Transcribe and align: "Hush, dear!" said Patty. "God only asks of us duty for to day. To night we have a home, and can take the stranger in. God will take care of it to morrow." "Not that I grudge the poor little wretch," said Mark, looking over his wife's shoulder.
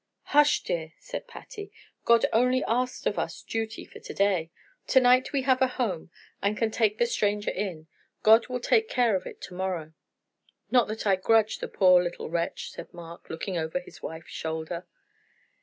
"Hush, 0.33 0.63
dear!" 0.63 0.93
said 0.97 1.27
Patty. 1.27 1.71
"God 2.05 2.25
only 2.33 2.63
asks 2.67 3.05
of 3.05 3.19
us 3.19 3.43
duty 3.43 3.85
for 3.85 3.99
to 3.99 4.13
day. 4.15 4.49
To 4.87 4.99
night 4.99 5.31
we 5.31 5.43
have 5.43 5.61
a 5.61 5.67
home, 5.67 6.09
and 6.41 6.57
can 6.57 6.71
take 6.71 6.97
the 6.97 7.05
stranger 7.05 7.51
in. 7.51 7.85
God 8.23 8.47
will 8.47 8.59
take 8.59 8.89
care 8.89 9.15
of 9.15 9.27
it 9.27 9.39
to 9.41 9.53
morrow." 9.53 9.93
"Not 10.71 10.87
that 10.87 11.05
I 11.05 11.17
grudge 11.17 11.59
the 11.59 11.67
poor 11.67 12.01
little 12.01 12.31
wretch," 12.31 12.71
said 12.71 12.91
Mark, 12.91 13.29
looking 13.29 13.59
over 13.59 13.79
his 13.79 14.01
wife's 14.01 14.31
shoulder. 14.31 14.87